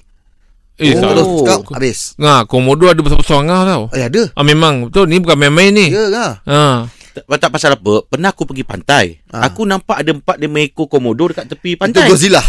Eh, 0.78 0.94
Oh. 0.94 1.02
Komodo 1.02 1.22
serang, 1.42 1.60
habis. 1.72 1.98
Ngah, 2.14 2.40
komodo 2.44 2.84
ada 2.86 3.00
besar-besar 3.00 3.40
ngah 3.42 3.62
tau. 3.66 3.84
Eh, 3.90 4.04
ada. 4.04 4.22
Ah 4.32 4.44
memang 4.44 4.86
betul 4.86 5.08
ni 5.08 5.18
bukan 5.18 5.34
main-main 5.36 5.74
ni. 5.74 5.90
Ya 5.90 6.06
kan? 6.06 6.32
Ah. 6.46 6.78
Tak, 7.20 7.38
tak 7.38 7.50
pasal 7.50 7.70
apa. 7.72 8.04
Pernah 8.04 8.30
aku 8.30 8.44
pergi 8.44 8.62
pantai. 8.62 9.04
Ah. 9.28 9.46
Aku 9.46 9.62
nampak 9.62 9.98
ada 9.98 10.10
empat 10.10 10.36
lima 10.36 10.60
ekor 10.60 10.86
komodo 10.86 11.26
dekat 11.26 11.48
tepi 11.48 11.72
Itu 11.72 11.80
pantai. 11.80 12.06
Godzilla. 12.06 12.38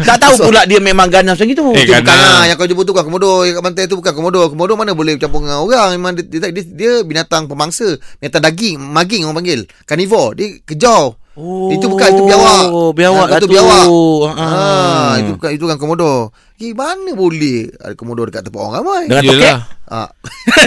tak 0.00 0.16
tahu 0.18 0.34
pula 0.40 0.62
dia 0.64 0.78
memang 0.78 1.08
ganas 1.08 1.34
macam 1.34 1.48
itu. 1.48 1.64
Eh, 1.74 1.82
Itu 1.82 1.92
kan 1.92 2.02
bukan 2.02 2.16
lah. 2.16 2.30
lah 2.32 2.44
Yang 2.46 2.56
kau 2.56 2.68
jumpa 2.68 2.82
tu 2.82 2.92
bukan 2.92 3.04
komodo 3.04 3.30
Yang 3.42 3.54
kat 3.54 3.64
pantai 3.64 3.82
tu 3.84 3.96
bukan 3.96 4.12
komodo 4.12 4.40
Komodo 4.48 4.72
mana 4.74 4.92
boleh 4.92 5.12
campur 5.16 5.40
dengan 5.40 5.58
orang 5.60 5.88
Memang 5.92 6.12
dia, 6.14 6.24
dia, 6.24 6.50
dia, 6.50 6.64
dia 6.64 6.92
binatang 7.02 7.44
pemangsa 7.44 7.88
Binatang 8.16 8.44
daging 8.44 8.78
Maging 8.78 9.24
orang 9.24 9.36
panggil 9.36 9.60
Carnivore 9.82 10.32
Dia 10.34 10.46
kejar 10.62 11.18
Oh, 11.34 11.70
Itu 11.70 11.86
bukan 11.86 12.08
Itu 12.08 12.22
biawak 12.24 12.62
biawak 12.94 13.26
Ah, 13.28 13.38
Itu 13.38 13.46
tu. 13.46 13.48
biawak 13.48 13.84
Ah. 14.28 14.38
ah. 14.38 15.10
Itu 15.16 15.30
bukan 15.34 15.50
Itu 15.54 15.64
kan 15.66 15.76
komodo 15.76 16.34
Gimana 16.58 17.14
boleh 17.14 17.70
Ada 17.72 17.94
komodo 17.94 18.26
dekat 18.26 18.42
tempat 18.42 18.58
orang 18.58 18.74
ramai 18.76 19.02
Dengan 19.06 19.22
tokek. 19.24 19.46
Yelah. 19.46 19.60
Ah. 19.88 20.10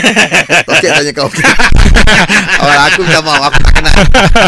Tokek 0.66 0.90
tanya 0.90 1.12
kau 1.12 1.28
okay. 1.28 1.44
Awal 2.64 2.80
aku 2.88 3.00
minta 3.04 3.20
maaf 3.20 3.44
Aku 3.46 3.60
tak 3.60 3.74
kena 3.76 3.92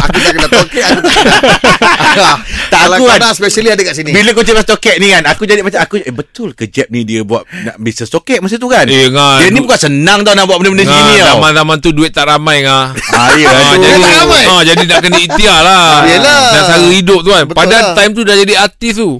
Aku 0.01 0.17
tak 0.17 0.33
kena 0.33 0.47
tokek 0.49 0.83
Aku 0.83 0.99
tak 0.99 1.13
kena 1.13 1.35
Tak, 2.15 2.35
Kalau 2.79 2.95
aku 2.95 3.05
kan- 3.05 3.29
Especially 3.29 3.69
ada 3.69 3.81
kat 3.81 3.93
sini 3.93 4.09
Bila 4.09 4.31
kau 4.31 4.41
cakap 4.41 4.65
tokek 4.65 4.95
ni 4.97 5.11
kan 5.11 5.23
Aku 5.27 5.43
jadi 5.43 5.61
macam 5.61 5.77
aku 5.77 5.99
eh, 5.99 6.09
Betul 6.09 6.55
ke 6.55 6.65
Jeb 6.65 6.87
ni 6.87 7.03
dia 7.03 7.21
buat 7.21 7.43
Nak 7.45 7.75
bisnes 7.77 8.07
tokek 8.07 8.39
masa 8.39 8.55
tu 8.55 8.65
kan 8.65 8.87
Eh, 8.87 9.11
ngah. 9.11 9.43
Dia 9.43 9.51
ni 9.51 9.59
bukan 9.59 9.77
senang 9.77 10.23
tau 10.23 10.33
Nak 10.33 10.47
buat 10.47 10.57
benda-benda 10.57 10.85
Ngah, 10.85 10.95
segini 10.95 11.19
tau 11.19 11.27
zaman-zaman 11.35 11.77
tu 11.77 11.89
duit 11.91 12.09
tak 12.09 12.25
ramai 12.25 12.57
ngah. 12.61 12.85
Ah, 13.11 13.29
ya, 13.35 13.47
Ah, 13.47 13.73
tu. 13.73 13.83
jadi 13.83 13.99
tak 13.99 14.13
ramai. 14.17 14.43
ah, 14.47 14.61
jadi 14.63 14.83
nak 14.85 14.99
kena 15.01 15.17
ikhtiar 15.19 15.59
lah. 15.59 15.87
Yelah. 16.03 16.43
Nak 16.49 16.61
cara 16.65 16.87
hidup 16.89 17.19
tu 17.19 17.29
kan. 17.29 17.43
Betul 17.43 17.57
Padahal 17.57 17.83
lah. 17.83 17.95
time 17.95 18.11
tu 18.11 18.21
dah 18.23 18.35
jadi 18.37 18.53
artis 18.55 18.93
tu. 18.95 19.11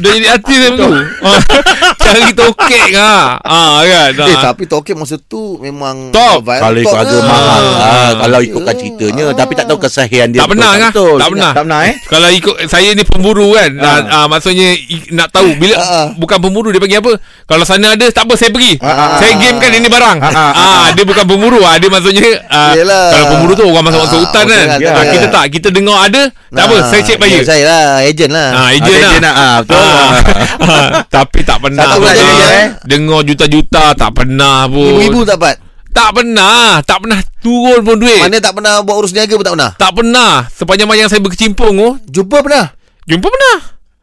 Dah 0.00 0.10
jadi 0.16 0.26
artis 0.32 0.56
time 0.56 0.76
tu. 0.76 0.88
Ah, 2.10 2.14
Cari 2.16 2.32
tokek 2.32 2.88
ah. 2.92 3.26
Ah 3.40 3.78
kan. 3.80 4.10
Eh 4.20 4.32
Ah. 4.32 4.42
tapi 4.44 4.62
tokek 4.64 4.94
masa 4.94 5.14
tu 5.16 5.54
Memang 5.56 6.10
Top. 6.10 6.42
viral 6.42 6.58
Kalau 6.66 6.78
ikut 6.80 6.96
harga 6.96 7.14
lah. 7.14 7.24
mahal 7.24 7.62
lah. 7.62 8.10
Kalau 8.18 8.38
Ya. 8.38 8.46
ikutkan 8.46 8.74
ceritanya 8.74 9.24
Ah. 9.24 9.36
Tapi 9.36 9.52
tak 9.52 9.66
tahu 9.66 9.78
kesahihan 9.78 10.28
dia 10.28 10.40
Tak 10.40 10.48
pernah 10.48 10.70
kan? 10.72 10.90
Tak 10.90 11.28
pernah. 11.28 11.52
Tak 11.52 11.62
pernah 11.64 11.80
eh 11.84 11.94
Kalau 12.04 12.28
ikut 12.28 12.54
saya 12.66 12.88
ni 12.90 13.02
pemburu 13.02 13.48
kan. 13.52 13.70
Ah. 13.76 13.86
Ah. 13.86 14.00
Ah, 14.12 14.26
maksudnya 14.26 14.74
nak 15.10 15.30
tahu 15.30 15.54
bila 15.54 15.74
Ah, 15.76 15.86
ah. 15.86 16.06
bukan 16.12 16.38
pemburu 16.40 16.68
dia 16.68 16.78
panggil 16.78 16.98
apa? 16.98 17.12
Kalau 17.46 17.64
sana 17.64 17.94
ada 17.94 18.06
tak 18.08 18.24
apa 18.24 18.34
saya 18.34 18.50
pergi. 18.50 18.74
Ah, 18.80 18.90
ah, 18.90 19.08
saya 19.16 19.30
ah, 19.30 19.38
game 19.38 19.56
kan 19.56 19.70
ini 19.70 19.88
barang. 19.88 20.18
Ah, 20.20 20.28
ah, 20.28 20.38
Ah, 20.50 20.52
ah. 20.52 20.86
dia 20.90 21.04
bukan 21.04 21.24
pemburu 21.24 21.60
ah. 21.60 21.76
Dia 21.76 21.88
maksudnya 21.88 22.26
ah, 22.44 22.74
kalau 22.74 23.26
pemburu 23.30 23.52
tu 23.54 23.64
orang 23.64 23.84
masuk 23.84 24.00
masuk 24.00 24.16
Ah, 24.16 24.22
hutan 24.24 24.44
kan. 24.44 24.66
betul 24.66 24.66
kan, 24.66 24.68
Ah, 24.68 24.98
betul. 24.98 25.12
kita 25.12 25.26
tak 25.28 25.44
kita 25.50 25.68
dengar 25.70 25.98
ada 26.02 26.22
tak 26.50 26.64
apa 26.66 26.76
saya 26.84 27.00
cek 27.00 27.16
bayar. 27.16 27.36
ya, 27.36 27.46
Saya 27.46 27.62
lah 27.64 27.82
Agent 28.02 28.32
lah 28.32 28.48
Ah, 28.50 28.58
Ah, 28.60 28.70
lah. 28.72 28.98
dia 29.06 29.18
nak, 29.20 29.34
ah, 29.36 29.56
betul. 29.60 29.78
Ah, 29.80 30.88
Tapi 31.16 31.38
tak 31.40 31.58
pernah 31.60 31.84
Pun. 32.02 32.08
jadi 32.10 32.34
eh? 32.40 32.68
Dengar 32.82 33.20
juta-juta 33.22 33.84
tak 33.92 34.10
pernah 34.12 34.64
pun. 34.66 34.88
Ibu-ibu 34.90 35.20
tak 35.22 35.36
dapat 35.36 35.56
Tak 35.90 36.08
pernah. 36.12 36.80
Tak 36.80 36.98
pernah 36.98 37.18
turun 37.38 37.80
pun 37.80 37.96
duit. 37.96 38.20
Mana 38.20 38.38
tak 38.38 38.54
pernah 38.54 38.80
Buat 38.80 38.96
urus 38.96 39.12
niaga 39.12 39.34
pun 39.34 39.42
tak 39.42 39.54
pernah 39.54 39.70
Tak 39.74 39.90
pernah. 39.92 40.32
Sepanjang 40.48 40.88
yang 40.96 41.08
saya 41.08 41.18
berkecimpung 41.18 41.74
tu, 41.74 41.88
Jumpa 42.10 42.40
pernah 42.40 42.66
jumpa 43.04 43.26
pernah. 43.26 43.56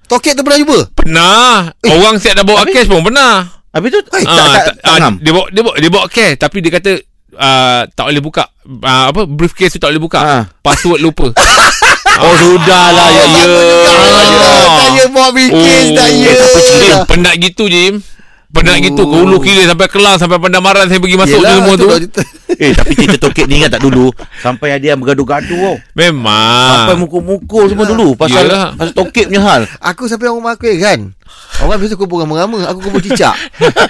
Tokek 0.05 0.35
tu 0.35 0.43
pernah 0.43 0.59
jumpa 0.59 0.79
Pernah. 0.93 1.51
Eh, 1.79 1.89
Orang 1.89 2.15
siap 2.17 2.33
dah 2.33 2.43
bawa 2.43 2.61
habis- 2.61 2.75
cash 2.75 2.87
pun 2.87 3.01
pernah. 3.01 3.33
Habis 3.69 3.89
tu 3.89 3.99
Eh, 3.99 4.03
tak, 4.19 4.27
Ah, 4.27 4.35
tak, 4.35 4.63
tak, 4.63 4.75
tak 4.77 4.83
ah, 4.85 4.97
ngam. 4.99 5.13
dia 5.17 5.31
bawa 5.31 5.45
dia 5.47 5.61
bawa 5.61 5.75
dia 5.77 5.89
bawa 5.89 6.05
cash 6.07 6.35
tapi 6.35 6.57
dia 6.59 6.71
kata 6.71 6.91
uh, 7.33 7.81
tak 7.87 8.05
boleh 8.05 8.19
buka 8.19 8.43
uh, 8.65 9.05
apa 9.07 9.21
briefcase 9.23 9.71
tu 9.71 9.79
tak 9.79 9.91
boleh 9.91 10.01
buka. 10.01 10.19
Ah. 10.19 10.43
Password 10.59 10.99
lupa. 10.99 11.31
Oh 12.17 12.33
sudahlah 12.37 13.07
ya 13.13 13.23
ya. 13.29 13.45
Tak 14.77 14.87
ya 14.93 15.05
bawa 15.09 15.29
bikin 15.33 15.93
Tak 15.93 16.09
ya 16.13 17.05
penat 17.05 17.35
gitu 17.37 17.69
Jim. 17.69 18.01
Penat 18.53 18.79
gitu 18.81 19.01
ke 19.03 19.15
hulu 19.21 19.37
kira 19.43 19.67
sampai 19.69 19.87
kelang 19.91 20.15
sampai 20.17 20.37
pandang 20.39 20.63
marah 20.63 20.87
saya 20.87 20.97
pergi 20.97 21.17
masuk 21.19 21.37
Yelah, 21.37 21.53
semua 21.61 21.73
tu. 21.75 21.87
Eh 22.57 22.73
tapi 22.73 22.97
cerita 22.97 23.17
tokek 23.21 23.45
ni 23.45 23.61
ingat 23.61 23.77
tak 23.77 23.85
dulu? 23.85 24.09
Sampai 24.41 24.73
ada 24.73 24.81
yang 24.81 24.97
bergaduh-gaduh 24.97 25.57
tau 25.57 25.75
Memang. 25.93 26.69
Sampai 26.73 26.95
mukul-mukul 26.97 27.69
semua 27.69 27.85
dulu 27.85 28.17
Pasal 28.17 28.49
Yelah. 28.49 28.73
pasal 28.73 28.93
tokek 28.97 29.29
punya 29.29 29.41
hal. 29.45 29.61
Aku 29.77 30.09
sampai 30.09 30.25
orang 30.25 30.37
rumah 30.41 30.53
aku 30.57 30.65
eh, 30.65 30.81
kan? 30.81 30.99
Orang 31.61 31.77
biasa 31.81 31.93
kumpul 31.99 32.23
rama-rama 32.23 32.65
Aku 32.71 32.79
kumpul 32.81 33.01
cicak. 33.03 33.35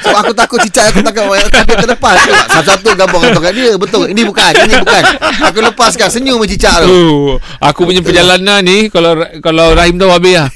Sebab 0.03 0.19
aku 0.25 0.33
takut 0.33 0.59
cicak 0.67 0.89
Aku 0.91 0.99
takut 1.05 1.29
orang 1.29 1.47
Tapi 1.47 1.73
terlepas 1.79 2.15
tu 2.25 2.31
Satu-satu 2.33 2.97
gambar 2.97 3.19
gambar 3.29 3.41
kat 3.47 3.53
dia 3.53 3.71
Betul. 3.77 4.03
Ini 4.11 4.21
bukan 4.25 4.51
Ini 4.67 4.73
bukan. 4.83 5.03
Aku 5.51 5.57
lepaskan 5.63 6.07
Senyum 6.11 6.41
cicak 6.47 6.83
tu. 6.83 6.89
Oh, 6.89 7.29
aku 7.61 7.87
punya 7.87 8.01
perjalanan 8.01 8.63
ni 8.63 8.87
kalau 8.91 9.19
kalau 9.43 9.75
Rahim 9.75 9.99
tahu 9.99 10.09
habis 10.11 10.39
lah. 10.39 10.49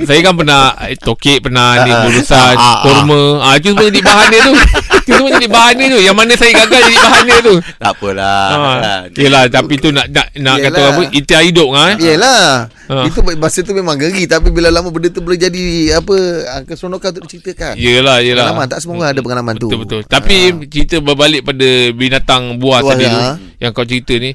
Saya 0.00 0.20
kan 0.20 0.34
pernah 0.34 0.62
eh, 0.82 0.94
tokek 0.94 1.38
pernah 1.40 1.80
ni 1.80 1.90
Ah, 1.90 1.96
ah. 1.96 2.06
urusan 2.06 2.54
Ah, 2.54 2.60
ah, 2.60 2.76
korma. 2.80 3.22
Ah 3.40 3.54
itu 3.54 3.70
semua 3.70 3.86
jadi 3.86 4.00
bahan 4.00 4.26
dia 4.28 4.40
tu. 4.40 4.54
Itu 4.98 5.10
semua 5.14 5.30
jadi 5.32 5.48
bahan 5.48 5.72
dia 5.74 5.86
tu. 5.88 6.00
Yang 6.00 6.16
mana 6.16 6.32
saya 6.34 6.52
gagal 6.56 6.80
jadi 6.82 6.98
bahan 6.98 7.22
dia 7.24 7.38
tu. 7.40 7.54
Tak 7.74 7.90
apalah 7.92 8.46
Ah, 8.48 8.58
kan. 8.78 9.00
yelah 9.14 9.42
tapi 9.46 9.74
tu 9.76 9.88
nak 9.88 10.06
nak, 10.08 10.26
nak 10.34 10.56
kata 10.60 10.80
apa 10.88 11.02
ikhtiar 11.10 11.42
hidup 11.42 11.68
kan. 11.70 11.94
eh. 11.94 11.96
Yelah 12.08 12.44
Ha. 12.88 13.04
Itu 13.04 13.20
masa 13.20 13.60
tu 13.60 13.76
memang 13.76 13.94
geri 13.94 14.24
Tapi 14.24 14.48
bila 14.48 14.72
lama 14.72 14.88
benda 14.88 15.12
tu 15.12 15.20
boleh 15.20 15.36
jadi 15.36 15.60
Apa 15.92 16.16
ah, 16.48 16.64
Keseronokan 16.64 17.12
untuk 17.12 17.28
diceritakan 17.28 17.76
Yelah 17.76 18.24
yelah. 18.24 18.48
Pengalaman 18.48 18.64
Tak 18.66 18.78
semua 18.80 18.94
orang 18.96 19.12
ada 19.12 19.20
pengalaman 19.20 19.54
tu 19.54 19.68
Betul 19.68 19.80
betul. 19.84 20.00
Tapi 20.08 20.36
cerita 20.64 20.96
berbalik 20.98 21.44
pada 21.44 21.68
binatang 21.92 22.56
buah 22.56 22.80
Buah 22.80 22.96
tadi 22.96 23.04
ya. 23.04 23.12
tu 23.12 23.20
yang 23.60 23.70
kau 23.72 23.84
cerita 23.84 24.16
ni 24.16 24.32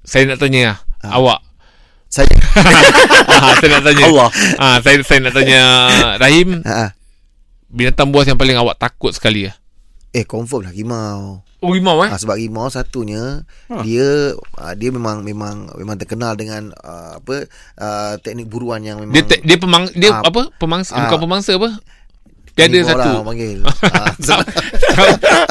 saya 0.00 0.24
nak 0.24 0.38
tanya 0.38 0.60
lah, 0.64 0.76
Ha. 1.04 1.06
awak. 1.12 1.38
Saya 2.12 2.28
Ah, 3.32 3.56
saya 3.56 3.68
nak 3.72 3.88
tanya. 3.88 4.04
Allah. 4.04 4.28
Ah, 4.60 4.76
saya 4.78 5.00
saya 5.00 5.18
nak 5.22 5.32
tanya 5.32 5.62
Rahim 6.20 6.60
ha, 6.62 6.72
ha. 6.76 6.86
binatang 7.66 8.12
buas 8.12 8.28
yang 8.28 8.36
paling 8.36 8.54
awak 8.54 8.76
takut 8.76 9.10
sekali 9.10 9.48
lah. 9.48 9.56
Eh 10.12 10.22
confirm 10.22 10.68
lah 10.68 10.76
Rimau 10.76 11.40
Oh 11.64 11.72
rimau 11.72 12.04
eh? 12.04 12.12
ha, 12.12 12.20
Sebab 12.20 12.36
rimau 12.36 12.68
satunya 12.68 13.48
Ha. 13.66 13.80
Dia 13.80 14.36
Dia 14.76 14.92
memang 14.92 15.24
Memang 15.24 15.72
memang 15.72 15.96
terkenal 15.96 16.36
dengan 16.36 16.68
Apa 17.16 17.48
Teknik 18.20 18.44
buruan 18.44 18.84
yang 18.84 19.00
memang 19.00 19.16
Dia 19.16 19.24
te, 19.24 19.40
dia 19.40 19.56
pemang 19.56 19.88
dia 19.96 20.12
Ah. 20.12 20.20
apa? 20.20 20.52
Pemangsa 20.60 20.92
Ah. 20.92 21.08
bukan 21.08 21.16
pemangsa 21.18 21.56
apa? 21.56 21.80
Dia 22.52 22.62
ada 22.62 22.72
Carnivore 22.74 22.92
satu. 22.94 23.10
orang 23.10 23.26
panggil. 23.26 23.58
Ah, 23.82 24.12
tahu, 24.14 24.42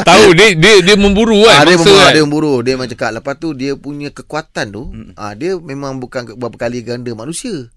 tahu 0.02 0.26
dia 0.34 0.48
dia 0.54 0.74
dia 0.82 0.96
memburu 0.96 1.44
kan. 1.44 1.58
Ah, 1.58 1.64
dia 1.64 1.76
memburu, 1.76 1.98
kan? 1.98 2.12
dia 2.12 2.24
memburu. 2.24 2.54
Dia 2.62 2.74
macam 2.76 2.92
cakap 2.92 3.10
lepas 3.14 3.36
tu 3.36 3.50
dia 3.52 3.72
punya 3.76 4.10
kekuatan 4.10 4.66
tu, 4.70 4.84
ah 5.16 5.34
dia 5.34 5.56
memang 5.56 5.98
bukan 5.98 6.22
ke- 6.24 6.36
berapa 6.36 6.58
kali 6.58 6.82
ganda 6.82 7.12
manusia. 7.12 7.68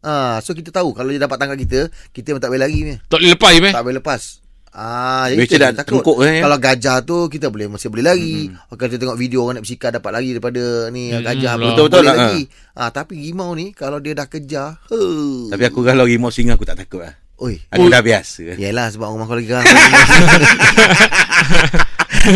Ah 0.00 0.38
so 0.38 0.52
kita 0.52 0.70
tahu 0.70 0.92
kalau 0.92 1.10
dia 1.10 1.20
dapat 1.20 1.36
tangkap 1.36 1.58
kita, 1.58 1.80
kita 2.10 2.26
memang 2.30 2.40
tak 2.40 2.50
boleh 2.50 2.62
lari 2.62 2.78
ni. 2.82 2.94
Tak 3.02 3.18
boleh 3.18 3.30
lepas 3.30 3.50
je 3.50 3.60
eh? 3.60 3.72
Tak 3.72 3.82
boleh 3.82 3.98
lepas. 3.98 4.22
Ah, 4.70 5.26
itu 5.26 5.58
dah 5.58 5.72
takut. 5.74 5.98
tengkuk, 5.98 6.18
eh. 6.22 6.38
Kalau 6.38 6.56
gajah 6.56 6.96
tu 7.02 7.16
kita 7.26 7.48
boleh 7.48 7.66
masih 7.66 7.88
boleh 7.88 8.04
lari. 8.04 8.36
Hmm. 8.46 8.62
Kalau 8.70 8.88
kita 8.88 9.00
tengok 9.00 9.18
video 9.18 9.38
orang 9.42 9.58
nak 9.58 9.64
bersikar 9.64 9.90
dapat 9.90 10.10
lari 10.12 10.28
daripada 10.30 10.62
ni 10.88 11.10
Hmm, 11.10 11.24
gajah 11.24 11.52
lah. 11.52 11.66
Betul-betul 11.66 11.98
boleh 11.98 12.08
lah, 12.08 12.18
lagi. 12.30 12.40
Ah, 12.72 12.90
tapi 12.92 13.14
rimau 13.18 13.50
ni 13.52 13.72
kalau 13.72 13.98
dia 13.98 14.14
dah 14.14 14.24
kejar, 14.24 14.78
huh. 14.86 15.50
Tapi 15.50 15.64
aku 15.64 15.82
kalau 15.82 16.04
rimau 16.04 16.30
singa 16.30 16.54
aku 16.54 16.62
tak 16.62 16.78
takut. 16.78 17.02
Oi. 17.38 17.54
Aku 17.70 17.86
dah 17.86 18.00
biasa. 18.00 18.58
Yalah 18.58 18.90
sebab 18.90 19.08
rumah 19.08 19.24
kau 19.24 19.34
lagi 19.34 19.46
geram. 19.46 19.62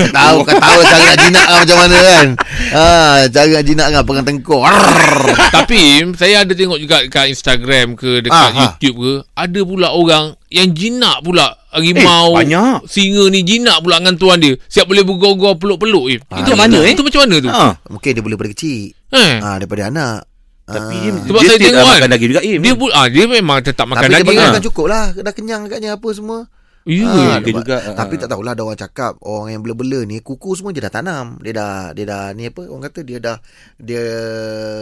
tahu 0.09 0.37
kau 0.42 0.54
tahu 0.54 0.78
cara 0.80 1.02
nak 1.04 1.18
jinak 1.21 1.42
lah 1.44 1.59
macam 1.59 1.76
mana 1.76 1.97
kan. 1.99 2.26
Ha, 2.71 2.85
cara 3.28 3.47
nak 3.50 3.64
jinak 3.64 3.87
kan 3.88 4.02
pegang 4.02 4.26
tengkuk. 4.26 4.62
Arrrr. 4.62 5.18
Tapi 5.50 5.80
saya 6.14 6.35
ada 6.40 6.52
tengok 6.52 6.78
juga 6.78 7.02
dekat 7.02 7.26
Instagram 7.28 7.94
ke 7.94 8.23
dekat 8.23 8.49
Ah. 8.49 8.54
YouTube 8.54 8.97
ke 8.97 9.12
ada 9.35 9.61
pula 9.62 9.88
orang 9.90 10.25
yang 10.49 10.71
jinak 10.71 11.18
pula 11.21 11.50
harimau 11.68 12.32
Eh, 12.32 12.44
banyak. 12.44 12.87
singa 12.87 13.25
ni 13.26 13.42
jinak 13.42 13.80
pula 13.80 13.97
dengan 13.97 14.14
tuan 14.14 14.38
dia 14.38 14.54
siap 14.66 14.87
boleh 14.87 15.02
bergogor 15.02 15.56
peluk-peluk 15.56 16.04
eh. 16.11 16.18
Ah, 16.28 16.40
itu 16.40 16.52
mana, 16.52 16.78
eh? 16.78 16.92
itu 16.92 17.02
macam 17.02 17.21
mana 17.23 17.37
tu 17.38 17.50
Ha. 17.50 17.75
Mungkin 17.88 18.11
dia 18.12 18.23
boleh 18.23 18.37
daripada 18.37 18.52
kecil. 18.52 18.94
eh 19.11 19.35
Ha, 19.37 19.59
daripada 19.59 19.82
anak. 19.88 20.30
Tapi 20.62 20.95
Ah. 20.95 21.00
dia, 21.02 21.11
Sebab 21.23 21.40
dia 21.40 21.42
saya 21.42 21.57
still 21.57 21.66
tengok 21.66 21.75
dah 21.75 21.83
kan, 21.83 21.97
makan 21.97 22.09
daging 22.09 22.31
juga. 22.31 22.40
Eh, 22.40 22.57
dia 22.57 22.73
pun 22.73 22.88
ah 22.90 23.07
dia 23.07 23.25
memang 23.26 23.59
tetap 23.61 23.85
makan 23.85 23.99
Tapi 24.00 24.09
dia 24.09 24.19
daging 24.23 24.38
makan 24.40 24.54
ah. 24.54 24.64
cukup 24.64 24.87
lah. 24.87 25.04
Dah 25.12 25.33
kenyang 25.33 25.62
agaknya 25.64 25.90
apa 25.92 26.09
semua. 26.11 26.38
Ya. 26.83 27.07
Ah, 27.07 27.38
okey 27.38 27.47
dia- 27.47 27.57
juga. 27.57 27.76
Tapi 27.92 28.14
Ah. 28.14 28.19
tak 28.19 28.28
tahulah 28.28 28.52
ada 28.52 28.62
orang 28.64 28.75
cakap 28.76 29.12
orang 29.21 29.49
yang 29.49 29.61
bela-bela 29.61 30.02
ni 30.02 30.19
kuku 30.19 30.50
semua 30.52 30.71
dia 30.71 30.83
dah 30.83 30.92
tanam. 30.92 31.38
Dia 31.38 31.52
dah 31.52 31.73
dia 31.92 32.04
dah 32.04 32.23
ni 32.33 32.42
apa 32.45 32.62
orang 32.64 32.83
kata 32.85 33.00
dia 33.00 33.19
dah 33.19 33.37
dia 33.76 34.02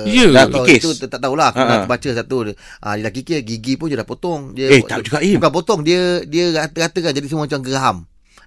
Ya. 0.05 0.25
tak 0.27 0.33
Dah 0.33 0.45
tahu, 0.51 0.65
kikis. 0.67 0.81
itu 0.81 1.07
tak 1.07 1.21
tahulah 1.21 1.47
aku 1.51 1.59
Ah, 1.59 1.73
ah. 1.75 1.85
baca 1.85 2.09
satu 2.11 2.37
ah 2.79 2.93
dia 2.95 3.03
dah 3.03 3.13
kikis 3.13 3.41
gigi 3.43 3.75
pun 3.75 3.87
dia 3.87 3.97
dah 3.97 4.05
potong. 4.05 4.53
Dia 4.53 4.69
Eh, 4.71 4.81
tak 4.83 5.01
juga, 5.03 5.21
Im. 5.21 5.37
Bukan 5.37 5.53
potong 5.55 5.81
dia 5.81 6.01
dia 6.25 6.45
rata-ratakan 6.55 7.13
jadi 7.13 7.27
semua 7.27 7.45
macam 7.45 7.61
geraham. 7.61 7.97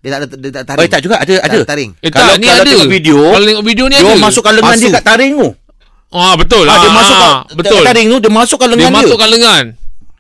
Dia 0.02 0.10
tak 0.12 0.20
ada 0.20 0.36
dia 0.36 0.52
tak 0.52 0.62
Oh, 0.62 0.68
taring. 0.76 0.92
tak 0.92 1.02
juga 1.02 1.16
ada 1.16 1.34
ada. 1.40 1.58
Tak 1.60 1.70
taring. 1.70 1.92
Eh, 1.96 2.10
Kalau- 2.10 2.26
tak, 2.28 2.36
ni 2.36 2.46
kalau 2.46 2.58
ada. 2.60 2.70
tengok 2.70 2.90
video, 2.92 3.18
Kalau 3.24 3.46
tengok 3.48 3.66
video 3.66 3.86
ni 3.86 3.96
Dia 3.96 4.04
ada. 4.04 4.20
masukkan 4.20 4.52
lengan 4.52 4.74
dia 4.74 4.82
Masuk. 4.84 4.94
kat 4.94 5.04
taring 5.06 5.32
tu. 5.34 5.50
Ah 6.14 6.34
betul 6.36 6.64
Ah, 6.64 6.70
lah. 6.70 6.80
dia 6.80 6.92
masuk 6.92 7.16
kat 7.18 7.34
betul. 7.58 7.74
kat 7.76 7.88
taring 7.90 8.08
tu 8.08 8.18
dia 8.20 8.32
masukkan 8.32 8.68
Dia 8.68 8.76
lengan 8.78 8.92
dia. 8.92 8.98
masukkan 9.02 9.30
lengan. 9.30 9.64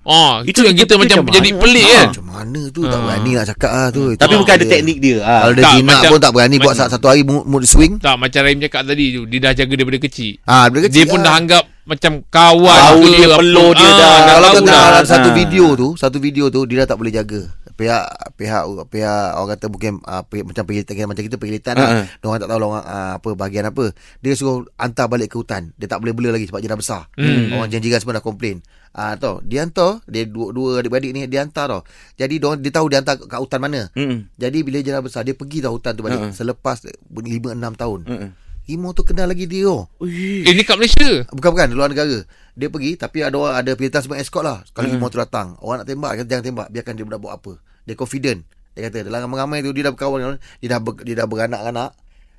Ah, 0.03 0.43
itu, 0.43 0.51
Itu 0.51 0.59
yang 0.63 0.75
kita- 0.75 0.93
kita 0.93 0.93
macam 0.99 1.17
macam 1.23 1.33
jadi 1.33 1.49
mana? 1.49 1.61
pelik 1.61 1.85
Ah. 1.85 1.93
kan. 1.93 2.07
Macam 2.09 2.25
mana 2.27 2.61
tu 2.67 2.81
tak 2.83 2.91
Ah. 2.91 3.01
berani 3.01 3.31
nak 3.31 3.45
cakap 3.47 3.71
ah 3.71 3.87
tu. 3.87 4.01
Tapi 4.11 4.19
Itu 4.27 4.35
bukan 4.37 4.53
ada 4.53 4.59
dia. 4.59 4.71
teknik 4.73 4.97
dia. 4.99 5.17
Ah. 5.17 5.39
Kalau 5.39 5.53
dia 5.53 5.63
jinak 5.65 5.81
macam- 5.95 6.11
pun 6.11 6.19
tak 6.19 6.31
berani 6.31 6.55
buat 6.55 6.65
macam- 6.65 6.79
satu 6.83 6.93
satu 6.93 7.07
hari 7.07 7.21
mood, 7.23 7.63
swing. 7.63 7.93
Tak 7.97 8.15
macam 8.17 8.39
Rahim 8.41 8.59
cakap 8.59 8.81
tadi 8.83 9.05
tu 9.09 9.21
Dia 9.25 9.39
dah 9.39 9.53
jaga 9.53 9.73
daripada 9.73 9.99
kecil 9.99 10.31
Ah, 10.43 10.63
daripada 10.65 10.79
Dia 10.81 10.87
kecil 10.89 11.05
pun 11.07 11.17
lah. 11.17 11.25
dah 11.25 11.33
anggap 11.35 11.63
Macam 11.83 12.11
kawan 12.25 12.79
Tahu 12.79 13.01
dia, 13.05 13.27
peluh 13.33 13.71
dia 13.73 13.83
Ah, 13.83 13.91
dah. 13.93 14.15
Kalau 14.29 14.51
dah. 14.57 14.83
dalam 14.89 15.03
satu 15.05 15.29
video 15.31 15.65
tu, 15.73 15.87
satu 15.93 16.15
video 16.17 16.47
tu 16.47 16.63
dia 16.63 16.79
dah 16.79 16.87
tak 16.89 16.97
boleh 16.97 17.11
jaga. 17.11 17.43
Pihak 17.73 18.05
pihak 18.33 18.63
pihak 18.87 19.27
orang 19.33 19.49
kata 19.51 19.65
mungkin 19.67 19.91
uh, 19.99 20.21
pihak, 20.21 20.45
macam 20.45 20.63
penggilitan 20.63 21.03
macam 21.05 21.23
kita 21.23 21.35
penggilitan 21.35 21.73
Ah, 21.73 21.81
lah. 21.81 21.89
ah. 21.89 22.05
Dia 22.07 22.25
orang 22.25 22.39
tak 22.39 22.47
tahu 22.47 22.55
lah 22.55 22.67
orang 22.69 22.85
uh, 22.85 23.11
apa 23.17 23.29
bahagian 23.33 23.65
apa. 23.65 23.85
Dia 24.17 24.31
suruh 24.31 24.63
hantar 24.73 25.07
balik 25.07 25.27
ke 25.27 25.35
hutan. 25.35 25.75
Dia 25.75 25.87
tak 25.87 25.99
boleh 25.99 26.13
bela 26.13 26.29
lagi 26.31 26.45
sebab 26.45 26.59
dia 26.59 26.69
dah 26.69 26.77
besar. 26.77 27.01
Hmm. 27.13 27.51
Orang 27.51 27.67
janjikan 27.67 27.97
semua 27.97 28.15
dah 28.15 28.23
komplain. 28.23 28.63
Ah 28.93 29.13
uh, 29.13 29.13
tau, 29.17 29.35
dia 29.41 29.65
hantar, 29.65 30.05
dia 30.05 30.29
dua 30.29 30.53
dua 30.53 30.77
adik-beradik 30.77 31.17
ni 31.17 31.25
dia 31.25 31.41
hantar 31.41 31.65
tau. 31.65 31.81
Jadi 32.13 32.37
dia, 32.37 32.53
dia 32.61 32.71
tahu 32.71 32.85
dia 32.93 33.01
hantar 33.01 33.17
kat 33.17 33.41
hutan 33.41 33.57
mana. 33.57 33.89
Hmm. 33.97 34.29
Jadi 34.37 34.61
bila 34.61 34.85
dia 34.85 34.93
dah 34.93 35.01
besar 35.01 35.25
dia 35.25 35.33
pergi 35.33 35.65
tau 35.65 35.73
hutan 35.73 35.97
tu 35.97 36.05
balik 36.05 36.21
ah. 36.21 36.29
selepas 36.29 36.85
5 36.85 37.09
6 37.09 37.57
tahun. 37.57 37.99
Hmm. 38.05 38.29
Rimau 38.69 38.93
tu 38.93 39.01
kenal 39.01 39.27
lagi 39.27 39.49
dia 39.49 39.65
oh. 39.65 39.89
Ui. 39.97 40.45
Eh 40.45 40.53
ni 40.55 40.63
kat 40.63 40.79
Malaysia 40.79 41.25
Bukan-bukan 41.33 41.73
di 41.73 41.75
luar 41.75 41.89
negara. 41.89 42.21
Dia 42.53 42.69
pergi 42.69 42.93
tapi 42.95 43.25
ada 43.25 43.33
orang 43.33 43.55
ada 43.59 43.71
pilihan 43.73 43.97
sebagai 43.97 44.21
escort 44.21 44.45
lah. 44.45 44.61
Hmm. 44.77 45.01
mm. 45.01 45.09
tu 45.09 45.17
datang, 45.17 45.57
orang 45.65 45.81
nak 45.81 45.87
tembak 45.89 46.11
kata 46.13 46.27
jangan 46.29 46.45
tembak, 46.45 46.67
biarkan 46.69 46.93
dia 46.93 47.03
nak 47.09 47.19
buat 47.19 47.33
apa. 47.33 47.53
Dia 47.89 47.95
confident. 47.97 48.39
Dia 48.77 48.93
kata 48.93 49.09
dalam 49.09 49.25
ramai-ramai 49.25 49.65
tu 49.65 49.73
dia 49.73 49.89
dah 49.89 49.93
berkawan 49.97 50.17
dengan 50.21 50.35
dia 50.61 50.69
dah 50.69 50.79
ber, 50.79 50.93
dia 51.01 51.15
dah 51.17 51.25
beranak-anak. 51.25 51.91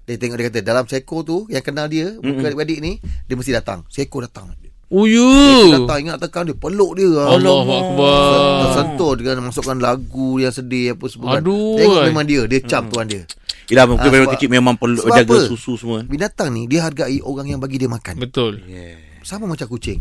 Dia 0.07 0.15
tengok 0.23 0.37
dia 0.39 0.47
kata 0.55 0.59
dalam 0.63 0.85
seekor 0.87 1.27
tu 1.27 1.51
yang 1.51 1.65
kenal 1.67 1.91
dia, 1.91 2.15
bukan 2.21 2.45
adik-adik 2.45 2.79
ni, 2.79 2.93
dia 3.25 3.35
mesti 3.35 3.51
datang. 3.57 3.89
Seekor 3.89 4.29
datang. 4.29 4.53
Oh 4.95 5.11
Dia 5.11 5.75
datang 5.75 5.99
ingat 6.01 6.23
tekan 6.23 6.47
dia, 6.47 6.55
peluk 6.55 6.95
dia. 6.95 7.11
Allah 7.19 7.67
Akbar 7.67 8.15
Tersentuh 8.63 9.13
dengan 9.19 9.51
masukkan 9.51 9.75
lagu 9.75 10.39
yang 10.39 10.55
sedih 10.55 10.95
apa 10.95 11.05
semua. 11.11 11.35
kan. 11.35 11.43
Aduh, 11.43 11.75
Tengok 11.75 11.99
ai. 11.99 12.07
memang 12.07 12.25
dia, 12.25 12.43
dia 12.47 12.61
cap 12.63 12.87
tuan 12.87 13.11
dia. 13.11 13.27
Yelah 13.67 13.89
mungkin 13.89 14.07
Ah, 14.07 14.13
memang 14.13 14.31
kecil 14.31 14.49
memang 14.49 14.75
perlu 14.77 15.03
jaga 15.03 15.25
apa? 15.27 15.51
susu 15.51 15.75
semua. 15.75 16.05
Binatang 16.05 16.55
ni 16.55 16.71
dia 16.71 16.85
hargai 16.85 17.19
orang 17.19 17.49
yang 17.49 17.59
bagi 17.59 17.83
dia 17.83 17.91
makan. 17.91 18.23
Betul 18.23 18.63
Sama 19.25 19.51
macam 19.51 19.67
kucing. 19.67 19.99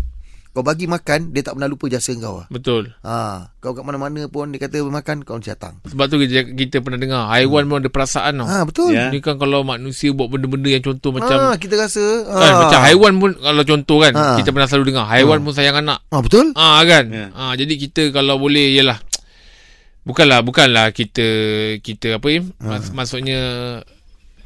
Kau 0.53 0.61
bagi 0.61 0.85
makan, 0.85 1.33
dia 1.33 1.41
tak 1.41 1.57
pernah 1.57 1.65
lupa 1.65 1.89
jasa 1.89 2.13
kau 2.13 2.37
lah. 2.37 2.47
Betul 2.53 2.93
Ha, 3.01 3.49
kau 3.57 3.73
kat 3.73 3.81
mana-mana 3.81 4.29
pun 4.29 4.53
dia 4.53 4.61
kata 4.61 4.85
makan 4.85 5.25
kau 5.25 5.41
mesti 5.41 5.49
datang. 5.49 5.81
Sebab 5.81 6.05
tu 6.05 6.21
kita, 6.21 6.45
kita 6.53 6.77
pernah 6.85 7.01
dengar 7.01 7.25
Haiwan 7.25 7.65
pun 7.65 7.81
ada 7.81 7.89
perasaan 7.89 8.37
tau 8.37 8.45
Ha, 8.45 8.61
betul. 8.61 8.93
Ya. 8.93 9.09
Ni 9.09 9.17
kan 9.17 9.41
kalau 9.41 9.65
manusia 9.65 10.13
buat 10.13 10.29
benda-benda 10.29 10.69
yang 10.69 10.85
contoh 10.85 11.09
macam 11.09 11.33
ha, 11.33 11.57
kita 11.57 11.73
rasa 11.73 12.05
ha. 12.29 12.37
kan, 12.37 12.53
Macam 12.69 12.79
haiwan 12.85 13.13
pun 13.17 13.31
Kalau 13.33 13.63
contoh 13.65 13.97
kan 14.05 14.13
Ah. 14.13 14.37
Kita 14.37 14.53
pernah 14.53 14.69
selalu 14.69 14.85
dengar 14.93 15.05
Haiwan 15.09 15.41
pun 15.41 15.53
sayang 15.57 15.81
anak 15.81 16.05
Ha, 16.13 16.21
betul? 16.21 16.53
Ah 16.53 16.85
kan. 16.85 17.09
Ya. 17.09 17.33
Ah 17.33 17.57
jadi 17.57 17.73
kita 17.73 18.13
kalau 18.13 18.37
boleh 18.37 18.77
ialah 18.77 19.01
bukanlah 20.05 20.45
bukanlah 20.45 20.93
kita 20.93 21.25
kita 21.81 22.21
apa 22.21 22.27
Im? 22.29 22.53
Mas, 22.61 22.93
maksudnya 22.93 23.39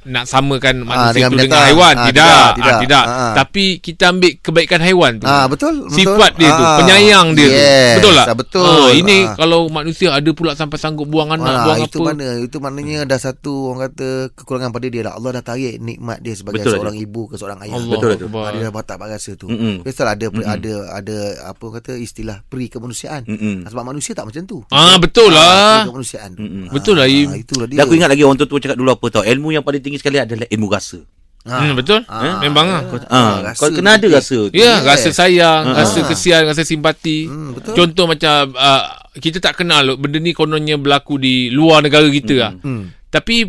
nak 0.08 0.24
samakan 0.24 0.76
Ah, 0.80 0.86
manusia 0.86 1.14
dengan 1.18 1.30
tu 1.30 1.38
dengan 1.40 1.60
haiwan 1.62 1.94
Ah, 1.94 2.06
tidak 2.06 2.26
tidak, 2.26 2.38
tidak, 2.38 2.56
tidak. 2.58 2.74
ah, 2.74 2.80
tidak. 2.80 3.04
Ah. 3.06 3.34
tapi 3.36 3.66
kita 3.78 4.04
ambil 4.08 4.32
kebaikan 4.38 4.80
haiwan 4.80 5.12
tu 5.18 5.26
Ha, 5.26 5.36
betul, 5.46 5.74
betul. 5.84 5.94
sifat 5.94 6.32
dia 6.36 6.50
tu 6.50 6.64
Ah, 6.64 6.78
penyayang 6.78 7.28
dia 7.32 7.48
yes, 7.48 7.60
tu 7.94 8.00
betul 8.00 8.14
tak 8.16 8.26
ah, 8.26 8.38
Betul. 8.38 8.66
Ah, 8.66 8.92
ini 8.92 9.18
Ah. 9.24 9.36
kalau 9.36 9.60
manusia 9.68 10.08
ada 10.10 10.32
pula 10.32 10.52
sampai 10.54 10.78
sanggup 10.78 11.06
buang 11.06 11.30
anak 11.30 11.46
Ah, 11.46 11.64
buang 11.64 11.80
itu 11.82 11.98
apa 11.98 12.08
mana 12.08 12.28
itu 12.40 12.58
maknanya 12.58 12.98
dah 13.04 13.20
satu 13.20 13.54
orang 13.70 13.82
kata 13.88 14.08
kekurangan 14.34 14.72
pada 14.72 14.88
dia 14.88 15.02
lah 15.04 15.14
Allah 15.14 15.30
dah 15.36 15.44
tarik 15.46 15.76
nikmat 15.78 16.18
dia 16.20 16.34
sebagai 16.34 16.62
Betul, 16.62 16.74
seorang 16.76 16.96
ibu 16.96 17.22
ke 17.28 17.36
seorang 17.36 17.60
ayah 17.62 17.76
Allah 17.76 17.94
Betul, 17.94 18.12
betul. 18.16 18.28
Akbar. 18.28 18.42
Ah, 18.42 18.52
dia 18.52 18.62
dah 18.64 18.84
tak 18.84 18.98
rasa 19.00 19.32
tu. 19.34 19.48
Biasalah 19.84 20.14
ada 20.14 20.26
ada 20.48 20.74
ada 20.94 21.18
apa 21.46 21.62
orang 21.62 21.76
kata 21.80 21.94
istilah 21.96 22.42
peri 22.44 22.68
kemanusiaan 22.68 23.24
Mm-mm. 23.24 23.68
sebab 23.68 23.84
manusia 23.84 24.12
tak 24.12 24.26
macam 24.26 24.44
tu 24.44 24.58
ah 24.70 24.96
betul 24.98 25.30
lah 25.30 25.84
Peri 25.84 25.90
kemanusiaan 25.92 26.32
Mm-mm. 26.34 26.66
Betul 26.70 26.96
lah, 26.96 27.08
Im. 27.08 27.36
itulah 27.36 27.66
dia 27.66 27.84
aku 27.84 27.94
ingat 27.94 28.10
lagi 28.10 28.22
orang 28.22 28.38
tua 28.38 28.48
cakap 28.58 28.78
dulu 28.78 28.92
apa 28.92 29.06
tau. 29.10 29.24
Ilmu 29.24 29.50
yang 29.50 29.62
paling 29.62 29.82
tinggi 29.82 29.97
sekali 29.98 30.18
adalah 30.18 30.48
ilmu 30.48 30.68
rasa. 30.70 31.02
Ha. 31.48 31.64
Hmm, 31.64 31.80
betul 31.80 32.04
Ah, 32.12 32.44
memang 32.44 32.68
lah 32.68 32.84
Ah, 33.08 33.40
rasa 33.40 33.60
kau 33.64 33.72
kena 33.72 33.96
ada 33.96 34.08
rasa 34.12 34.52
tu. 34.52 34.56
Ya, 34.56 34.78
Yes. 34.78 34.84
rasa 34.84 35.10
sayang, 35.16 35.64
Ah. 35.72 35.76
rasa 35.80 36.00
kesian, 36.04 36.44
rasa 36.44 36.68
simpati. 36.68 37.24
Hmm, 37.24 37.56
betul. 37.56 37.72
Contoh 37.72 38.06
macam 38.06 38.52
uh, 38.52 38.84
kita 39.16 39.40
tak 39.40 39.64
kenal 39.64 39.96
benda 39.96 40.20
ni 40.20 40.36
kononnya 40.36 40.76
berlaku 40.76 41.16
di 41.16 41.48
luar 41.48 41.80
negara 41.80 42.04
kita 42.06 42.36
lah. 42.36 42.52
Hmm. 42.60 42.92
Tapi 43.08 43.48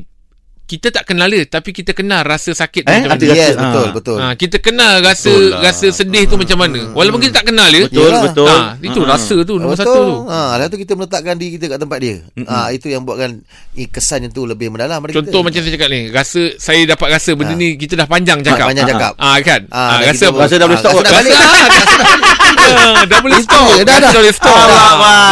kita 0.69 0.93
tak 0.93 1.05
kenal 1.07 1.25
dia, 1.27 1.43
tapi 1.43 1.73
kita 1.73 1.91
kenal 1.91 2.21
rasa 2.21 2.53
sakit 2.53 2.83
tu 2.83 2.93
Eh, 2.93 3.01
macam 3.03 3.17
mana. 3.17 3.33
Yes, 3.33 3.57
betul 3.57 3.87
betul. 3.91 4.19
Ha, 4.19 4.37
kita 4.37 4.57
kenal 4.59 5.01
rasa 5.01 5.27
Betul 5.27 5.49
lah. 5.49 5.61
rasa 5.65 5.87
sedih 5.91 6.25
tu 6.25 6.37
macam 6.37 6.59
mana. 6.59 6.81
Walaupun 6.93 7.19
kita 7.19 7.33
tak 7.35 7.47
kenal 7.47 7.65
dia. 7.67 7.89
Betul, 7.89 8.05
Yelah. 8.05 8.23
betul. 8.23 8.47
Ha, 8.47 8.57
itu 8.79 9.01
Ah. 9.01 9.07
rasa 9.09 9.37
tu 9.41 9.55
nombor 9.57 9.73
Betul. 9.73 9.89
satu 9.89 10.01
tu. 10.05 10.17
Ha, 10.29 10.39
lepas 10.55 10.69
tu 10.69 10.79
kita 10.79 10.93
meletakkan 10.93 11.35
diri 11.35 11.51
kita 11.51 11.65
kat 11.67 11.79
tempat 11.81 11.99
dia. 11.99 12.17
Ha, 12.45 12.57
itu 12.71 12.87
yang 12.87 13.01
buatkan 13.01 13.41
eh, 13.75 13.89
kesan 13.89 14.19
yang 14.23 14.31
tu 14.31 14.45
lebih 14.45 14.69
mendalam 14.69 15.01
pada 15.01 15.11
Contoh 15.11 15.33
kita. 15.33 15.47
macam 15.49 15.61
saya 15.63 15.73
cakap 15.73 15.89
ni, 15.89 16.01
rasa 16.09 16.41
saya 16.55 16.81
dapat 16.87 17.09
rasa 17.11 17.31
benda 17.33 17.51
Ha. 17.51 17.59
ni 17.59 17.69
kita 17.75 17.95
dah 17.95 18.07
panjang 18.07 18.39
cakap. 18.43 18.67
panjang 18.69 18.87
cakap. 18.87 19.13
Ah 19.17 19.41
kan? 19.41 19.61
Ah, 19.69 19.99
dah 19.99 20.07
rasa 20.07 20.25
Rasa 20.45 20.55
dah 20.55 20.67
boleh 20.67 20.79
stop. 20.79 20.93
rasa 20.93 21.03
dah 21.03 21.13
balik. 21.17 21.33
Ah, 22.69 23.03
dah 23.03 23.19
boleh 23.19 23.41
stop. 23.41 23.67
dah, 23.81 24.13
boleh 24.13 24.33
stop. 24.33 24.57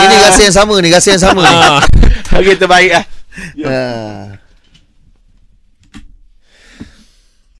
Ini 0.00 0.16
rasa 0.22 0.40
yang 0.42 0.56
sama 0.56 0.74
ni, 0.80 0.88
rasa 0.88 1.08
yang 1.12 1.22
sama 1.22 1.40
ni. 1.42 1.56
Okey 2.36 2.56
terbaik 2.56 2.90
lah. 2.90 3.04
Ha. 3.62 3.76